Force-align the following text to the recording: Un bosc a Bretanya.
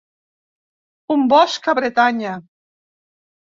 Un 1.15 1.27
bosc 1.33 1.69
a 1.75 1.75
Bretanya. 1.81 2.33